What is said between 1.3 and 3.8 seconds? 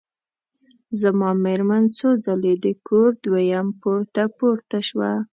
مېرمن څو ځلي د کور دویم